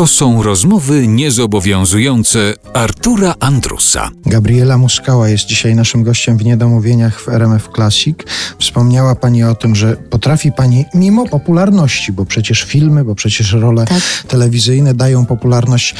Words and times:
To 0.00 0.06
są 0.06 0.42
rozmowy 0.42 1.06
niezobowiązujące 1.06 2.54
Artura 2.74 3.34
Andrusa. 3.40 4.10
Gabriela 4.26 4.78
Muskała 4.78 5.28
jest 5.28 5.46
dzisiaj 5.46 5.74
naszym 5.74 6.02
gościem 6.02 6.38
w 6.38 6.44
Niedomówieniach 6.44 7.20
w 7.20 7.28
RMF 7.28 7.68
Classic. 7.74 8.16
Wspomniała 8.58 9.14
Pani 9.14 9.44
o 9.44 9.54
tym, 9.54 9.76
że 9.76 9.96
potrafi 9.96 10.52
Pani, 10.52 10.84
mimo 10.94 11.28
popularności, 11.28 12.12
bo 12.12 12.24
przecież 12.24 12.62
filmy, 12.62 13.04
bo 13.04 13.14
przecież 13.14 13.52
role 13.52 13.84
Tak. 13.84 14.02
telewizyjne 14.28 14.94
dają 14.94 15.26
popularność, 15.26 15.94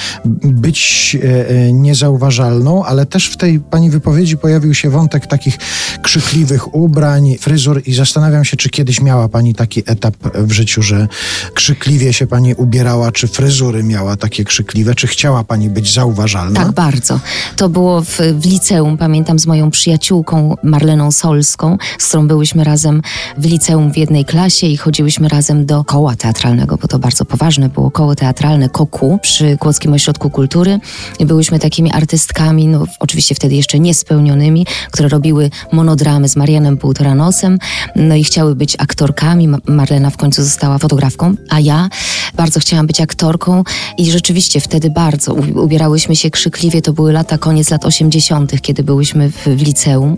być 0.45 1.17
e, 1.23 1.49
e, 1.49 1.73
niezauważalną, 1.73 2.85
ale 2.85 3.07
też 3.07 3.27
w 3.27 3.37
tej 3.37 3.61
Pani 3.61 3.91
wypowiedzi 3.91 4.37
pojawił 4.37 4.75
się 4.75 4.91
wątek 4.91 5.27
takich 5.27 5.59
krzykliwych 6.03 6.75
ubrań, 6.75 7.37
fryzur 7.41 7.83
i 7.87 7.95
zastanawiam 7.95 8.45
się, 8.45 8.57
czy 8.57 8.71
kiedyś 8.71 9.01
miała 9.01 9.29
Pani 9.29 9.55
taki 9.55 9.83
etap 9.87 10.17
w 10.35 10.53
życiu, 10.53 10.83
że 10.83 11.09
krzykliwie 11.55 12.13
się 12.13 12.27
Pani 12.27 12.55
ubierała, 12.55 13.13
czy 13.13 13.29
fryzury 13.29 13.90
miała 13.91 14.17
takie 14.17 14.45
krzykliwe, 14.45 14.95
czy 14.95 15.07
chciała 15.07 15.45
Pani 15.45 15.71
być 15.71 15.95
zauważalna? 15.95 16.61
Tak, 16.61 16.73
bardzo. 16.73 17.21
To 17.57 17.69
było 17.69 18.03
w, 18.03 18.19
w 18.35 18.47
liceum, 18.47 18.99
pamiętam, 18.99 19.39
z 19.39 19.47
moją 19.47 19.71
przyjaciółką 19.71 20.55
Marleną 20.63 21.13
Solską, 21.13 21.79
z 21.99 22.09
którą 22.09 22.29
byłyśmy 22.29 22.65
razem 22.65 23.03
w 23.39 23.45
liceum 23.45 23.93
w 23.93 23.97
jednej 23.97 24.25
klasie 24.25 24.67
i 24.67 24.77
chodziłyśmy 24.77 25.29
razem 25.29 25.67
do 25.67 25.85
koła 25.85 26.17
teatralnego, 26.17 26.77
bo 26.77 26.89
to 26.89 26.99
bardzo 26.99 27.25
poważne 27.25 27.69
było 27.69 27.91
koło 27.91 28.15
teatralne 28.15 28.69
KOKU 28.69 29.19
przy 29.23 29.57
Kłodzkim 29.57 29.93
Ośrodku 29.93 30.31
Kultury 30.31 30.81
i 31.19 31.27
byłyśmy 31.27 31.59
takimi 31.59 31.93
artystkami, 31.93 32.67
no 32.69 32.85
oczywiście 33.01 33.35
wtedy 33.35 33.55
jeszcze 33.55 33.79
niespełnionymi, 33.79 34.67
które 34.91 35.09
robiły 35.09 35.51
monodramy 35.73 36.29
z 36.29 36.37
Marianem 36.37 36.77
Półtoranosem, 36.77 37.59
no 37.97 38.15
i 38.15 38.25
chciały 38.25 38.55
być 38.55 38.77
aktorkami. 38.79 39.49
Ma- 39.49 39.59
Marlena 39.67 40.11
w 40.11 40.17
końcu 40.17 40.43
została 40.43 40.79
fotografką, 40.79 41.35
a 41.49 41.61
ja 41.61 41.89
bardzo 42.35 42.61
chciałam 42.61 42.87
być 42.87 43.01
aktorką 43.01 43.65
i 43.99 44.11
rzeczywiście 44.11 44.61
wtedy 44.61 44.91
bardzo 44.91 45.35
ubierałyśmy 45.35 46.17
się 46.17 46.31
krzykliwie. 46.31 46.83
To 46.83 46.93
były 46.93 47.13
lata, 47.13 47.39
koniec 47.39 47.71
lat 47.71 47.85
80., 47.85 48.61
kiedy 48.61 48.83
byłyśmy 48.83 49.31
w, 49.31 49.45
w 49.47 49.63
liceum, 49.63 50.17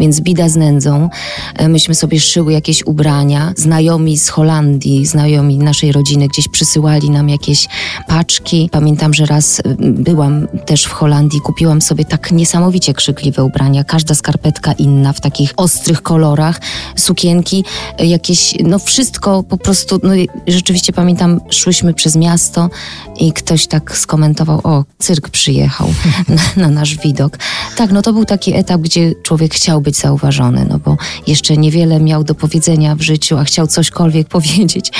więc 0.00 0.20
bida 0.20 0.48
z 0.48 0.56
nędzą. 0.56 1.08
E, 1.56 1.68
Myśmy 1.68 1.94
sobie 1.94 2.20
szyły 2.20 2.52
jakieś 2.52 2.86
ubrania. 2.86 3.52
Znajomi 3.56 4.18
z 4.18 4.28
Holandii, 4.28 5.06
znajomi 5.06 5.58
naszej 5.58 5.92
rodziny 5.92 6.28
gdzieś 6.28 6.48
przysyłali 6.48 7.10
nam 7.10 7.28
jakieś 7.28 7.68
paczki. 8.08 8.68
Pamiętam, 8.72 9.14
że 9.14 9.26
raz 9.26 9.60
y, 9.60 9.62
byłam 9.80 10.48
też 10.66 10.84
w 10.84 10.92
Holandii, 10.92 11.40
kupiłam 11.40 11.82
sobie 11.82 12.04
tak 12.04 12.32
niesamowicie 12.32 12.94
krzykliwe 12.94 13.44
ubrania. 13.44 13.84
Każda 13.84 14.14
skarpetka 14.14 14.72
inna, 14.72 15.12
w 15.12 15.20
takich 15.20 15.52
ostrych 15.56 16.02
kolorach, 16.02 16.60
sukienki, 16.96 17.64
y, 18.00 18.06
jakieś, 18.06 18.54
no 18.64 18.78
wszystko 18.78 19.42
po 19.42 19.58
prostu, 19.58 20.00
no 20.02 20.12
rzeczywiście 20.46 20.92
pamiętam, 20.92 21.40
szłyśmy 21.50 21.94
przez 21.94 22.16
miasto 22.16 22.70
i 23.20 23.32
ktoś 23.32 23.66
tak 23.66 23.96
skomentował, 23.96 24.60
o, 24.64 24.84
cyrk 24.98 25.28
przyjechał 25.28 25.88
na, 26.28 26.62
na 26.62 26.68
nasz 26.68 26.96
widok. 26.96 27.38
Tak, 27.76 27.92
no 27.92 28.02
to 28.02 28.12
był 28.12 28.24
taki 28.24 28.54
etap, 28.54 28.80
gdzie 28.80 29.14
człowiek 29.22 29.54
chciał 29.54 29.80
być 29.80 29.96
zauważony, 29.96 30.66
no 30.68 30.78
bo 30.78 30.96
jeszcze 31.26 31.56
niewiele 31.56 32.00
miał 32.00 32.24
do 32.24 32.34
powiedzenia 32.34 32.94
w 32.96 33.02
życiu, 33.02 33.36
a 33.36 33.44
chciał 33.44 33.66
cośkolwiek 33.66 34.28
powiedzieć, 34.38 34.92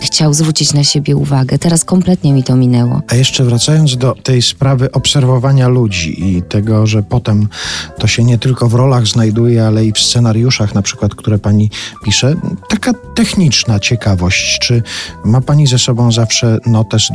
chciał 0.00 0.34
zwrócić 0.34 0.72
na 0.72 0.84
siebie 0.84 1.16
uwagę. 1.16 1.58
Teraz 1.58 1.84
kompletnie 1.84 2.32
mi 2.32 2.42
to 2.42 2.56
minęło. 2.56 3.00
A 3.08 3.14
jeszcze 3.14 3.44
wracając 3.44 3.96
do 3.96 4.14
tej 4.22 4.42
sprawy 4.42 4.92
obserwowania 4.92 5.68
ludzi 5.68 6.36
i 6.36 6.42
tego, 6.42 6.86
że 6.86 7.02
potem 7.02 7.48
to 7.98 8.06
się 8.06 8.24
nie 8.24 8.38
tylko 8.38 8.68
w 8.68 8.74
rolach 8.74 9.06
znajduje, 9.06 9.66
ale 9.66 9.84
i 9.84 9.92
w 9.92 9.98
scenariuszach, 9.98 10.74
na 10.74 10.82
przykład, 10.82 11.14
które 11.14 11.38
pani 11.38 11.70
pisze, 12.04 12.34
taka 12.68 12.92
techniczna 13.14 13.80
ciekawość. 13.80 14.58
Czy 14.58 14.82
ma 15.24 15.40
pani 15.40 15.66
ze 15.66 15.78
sobą 15.78 16.12
zawsze 16.12 16.58
notes, 16.66 17.08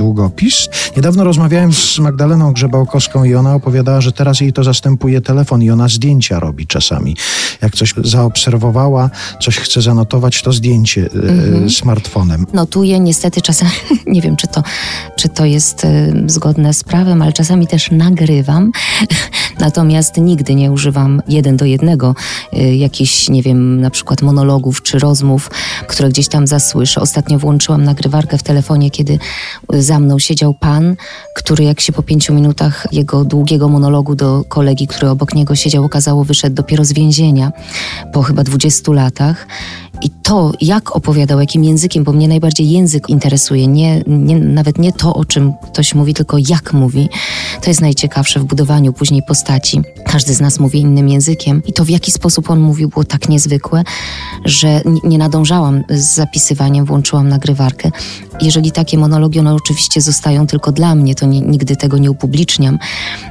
Niedawno 0.95 1.23
rozmawiałem 1.23 1.73
z 1.73 2.00
Magdaleną 2.00 2.53
Grzebałkowską 2.53 3.23
i 3.23 3.36
ona 3.36 3.56
opowiadała, 3.56 4.02
że 4.02 4.11
teraz 4.11 4.39
jej 4.42 4.53
to 4.53 4.64
zastępuje 4.64 5.22
telefon 5.22 5.64
i 5.64 5.70
ona 5.70 5.88
zdjęcia 5.88 6.39
robi 6.39 6.67
czasami. 6.67 7.16
Jak 7.61 7.75
coś 7.75 7.93
zaobserwowała, 8.04 9.10
coś 9.42 9.58
chce 9.58 9.82
zanotować, 9.82 10.42
to 10.42 10.54
zdjęcie 10.54 11.10
e, 11.66 11.70
smartfonem. 11.70 12.45
Notuję 12.54 12.99
niestety 12.99 13.42
czasami, 13.42 13.71
nie 14.08 14.21
wiem 14.21 14.36
czy 14.36 14.48
to, 14.48 14.64
czy 15.16 15.30
to 15.30 15.45
jest 15.45 15.83
y, 15.83 16.23
zgodne 16.26 16.73
z 16.73 16.83
prawem, 16.83 17.21
ale 17.21 17.33
czasami 17.33 17.67
też 17.67 17.92
nagrywam. 17.92 18.71
Natomiast 19.59 20.17
nigdy 20.17 20.55
nie 20.55 20.71
używam 20.71 21.21
jeden 21.27 21.57
do 21.57 21.65
jednego 21.65 22.15
y, 22.53 22.75
jakichś, 22.75 23.29
nie 23.29 23.43
wiem, 23.43 23.81
na 23.81 23.89
przykład 23.89 24.21
monologów 24.21 24.81
czy 24.81 24.99
rozmów, 24.99 25.51
które 25.87 26.09
gdzieś 26.09 26.27
tam 26.27 26.47
zasłyszę. 26.47 27.01
Ostatnio 27.01 27.39
włączyłam 27.39 27.83
nagrywarkę 27.83 28.37
w 28.37 28.43
telefonie, 28.43 28.91
kiedy 28.91 29.19
y, 29.73 29.83
za 29.83 29.99
mną 29.99 30.19
siedział 30.19 30.53
pan, 30.53 30.95
który 31.35 31.63
jak 31.63 31.81
się 31.81 31.93
po 31.93 32.03
pięciu 32.03 32.33
minutach 32.33 32.87
jego 32.91 33.23
długiego 33.23 33.69
monologu 33.69 34.15
do 34.15 34.43
kolegi, 34.43 34.87
który 34.87 35.09
obok 35.09 35.35
niego 35.35 35.55
siedział, 35.55 35.83
okazało, 35.83 36.23
wyszedł 36.23 36.55
dopiero 36.55 36.85
z 36.85 36.93
więzienia 36.93 37.51
po 38.13 38.23
chyba 38.23 38.43
20 38.43 38.93
latach. 38.93 39.47
I 40.01 40.09
to, 40.27 40.52
jak 40.61 40.95
opowiadał, 40.95 41.39
jakim 41.39 41.64
językiem, 41.64 42.04
bo 42.04 42.11
mnie 42.11 42.27
najbardziej 42.27 42.70
język 42.70 43.10
interesuje, 43.10 43.67
nie, 43.67 44.04
nie, 44.08 44.39
nawet 44.39 44.77
nie 44.77 44.93
to, 44.93 45.14
o 45.14 45.26
czym 45.26 45.54
ktoś 45.54 45.95
mówi, 45.95 46.14
tylko 46.14 46.38
jak 46.49 46.73
mówi. 46.73 47.10
To 47.61 47.70
jest 47.70 47.82
najciekawsze 47.82 48.39
w 48.39 48.43
budowaniu 48.43 48.93
później 48.93 49.21
postaci. 49.27 49.82
Każdy 50.05 50.33
z 50.33 50.42
nas 50.42 50.60
mówi 50.60 50.80
innym 50.80 51.10
językiem 51.10 51.61
i 51.67 51.73
to, 51.73 51.86
w 51.86 51.89
jaki 51.89 52.11
sposób 52.11 52.49
on 52.49 52.60
mówił, 52.60 52.89
było 52.89 53.04
tak 53.04 53.30
niezwykłe, 53.30 53.83
że 54.45 54.82
nie 55.04 55.17
nadążałam 55.17 55.83
z 55.89 56.16
zapisywaniem, 56.16 56.86
włączyłam 56.86 57.30
nagrywarkę. 57.30 57.92
Jeżeli 58.42 58.71
takie 58.71 58.98
monologi, 58.98 59.39
one 59.39 59.54
oczywiście 59.54 60.02
zostają 60.02 60.48
tylko 60.48 60.71
dla 60.71 60.95
mnie, 60.95 61.16
to 61.16 61.26
nie, 61.26 61.42
nigdy 61.42 61.76
tego 61.76 61.98
nie 61.98 62.11
upubliczniam. 62.11 62.80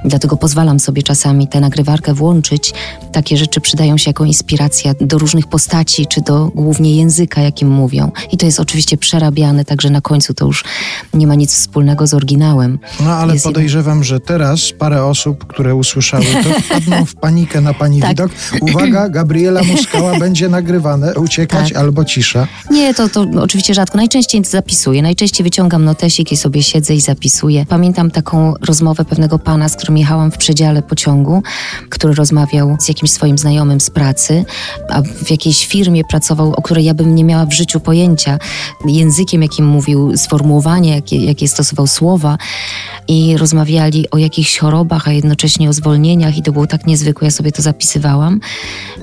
Dlatego 0.04 0.36
pozwalam 0.36 0.80
sobie 0.80 1.02
czasami 1.02 1.48
tę 1.48 1.60
nagrywarkę 1.60 2.14
włączyć. 2.14 2.72
Takie 3.12 3.36
rzeczy 3.36 3.60
przydają 3.60 3.96
się 3.96 4.10
jako 4.10 4.24
inspiracja 4.24 4.94
do 5.00 5.18
różnych 5.18 5.46
postaci, 5.46 6.06
czy 6.06 6.20
do 6.20 6.50
głównie 6.54 6.85
języka, 6.94 7.40
jakim 7.40 7.68
mówią. 7.70 8.10
I 8.32 8.36
to 8.36 8.46
jest 8.46 8.60
oczywiście 8.60 8.96
przerabiane, 8.96 9.64
także 9.64 9.90
na 9.90 10.00
końcu 10.00 10.34
to 10.34 10.46
już 10.46 10.64
nie 11.14 11.26
ma 11.26 11.34
nic 11.34 11.54
wspólnego 11.54 12.06
z 12.06 12.14
oryginałem. 12.14 12.78
No 13.00 13.10
ale 13.10 13.32
Jest 13.32 13.44
podejrzewam, 13.44 14.04
że 14.04 14.20
teraz 14.20 14.72
parę 14.78 15.04
osób, 15.04 15.46
które 15.46 15.74
usłyszały 15.74 16.24
to, 16.24 16.50
wpadną 16.60 17.04
w 17.04 17.14
panikę 17.14 17.60
na 17.60 17.74
pani 17.74 18.00
Tak. 18.00 18.10
widok. 18.10 18.30
Uwaga, 18.60 19.08
Gabriela 19.08 19.62
Muskała 19.62 20.18
będzie 20.26 20.48
nagrywane. 20.48 21.14
Uciekać 21.14 21.68
Tak. 21.68 21.78
albo 21.78 22.04
cisza. 22.04 22.46
Nie, 22.70 22.94
to, 22.94 23.08
to 23.08 23.26
oczywiście 23.40 23.74
rzadko. 23.74 23.98
Najczęściej 23.98 24.44
zapisuję. 24.44 25.02
Najczęściej 25.02 25.44
wyciągam 25.44 25.84
notesik 25.84 26.32
i 26.32 26.36
sobie 26.36 26.62
siedzę 26.62 26.94
i 26.94 27.00
zapisuję. 27.00 27.66
Pamiętam 27.68 28.10
taką 28.10 28.54
rozmowę 28.60 29.04
pewnego 29.04 29.38
pana, 29.38 29.68
z 29.68 29.76
którym 29.76 29.98
jechałam 29.98 30.30
w 30.32 30.36
przedziale 30.36 30.82
pociągu, 30.82 31.42
który 31.88 32.14
rozmawiał 32.14 32.76
z 32.80 32.88
jakimś 32.88 33.10
swoim 33.10 33.38
znajomym 33.38 33.80
z 33.80 33.90
pracy, 33.90 34.44
a 34.90 35.02
w 35.02 35.30
jakiejś 35.30 35.66
firmie 35.66 36.02
pracował, 36.04 36.54
o 36.54 36.62
której 36.62 36.75
ja 36.82 36.94
bym 36.94 37.14
nie 37.14 37.24
miała 37.24 37.46
w 37.46 37.52
życiu 37.52 37.80
pojęcia. 37.80 38.38
Językiem, 38.86 39.42
jakim 39.42 39.66
mówił, 39.66 40.16
sformułowanie, 40.16 40.94
jakie, 40.94 41.16
jakie 41.16 41.48
stosował 41.48 41.86
słowa. 41.86 42.38
I 43.08 43.36
rozmawiali 43.36 44.10
o 44.10 44.18
jakichś 44.18 44.58
chorobach, 44.58 45.08
a 45.08 45.12
jednocześnie 45.12 45.68
o 45.68 45.72
zwolnieniach, 45.72 46.36
i 46.36 46.42
to 46.42 46.52
było 46.52 46.66
tak 46.66 46.86
niezwykłe. 46.86 47.24
Ja 47.26 47.30
sobie 47.30 47.52
to 47.52 47.62
zapisywałam. 47.62 48.40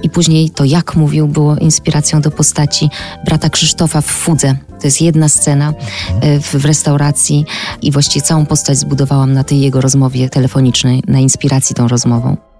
I 0.03 0.09
później 0.09 0.49
to, 0.49 0.65
jak 0.65 0.95
mówił, 0.95 1.27
było 1.27 1.55
inspiracją 1.55 2.21
do 2.21 2.31
postaci 2.31 2.89
brata 3.25 3.49
Krzysztofa 3.49 4.01
w 4.01 4.05
Fudze. 4.05 4.55
To 4.81 4.87
jest 4.87 5.01
jedna 5.01 5.29
scena 5.29 5.73
e, 6.21 6.39
w 6.39 6.65
restauracji 6.65 7.45
i 7.81 7.91
właściwie 7.91 8.25
całą 8.25 8.45
postać 8.45 8.77
zbudowałam 8.77 9.33
na 9.33 9.43
tej 9.43 9.61
jego 9.61 9.81
rozmowie 9.81 10.29
telefonicznej, 10.29 11.03
na 11.07 11.19
inspiracji 11.19 11.75
tą 11.75 11.87
rozmową. 11.87 12.52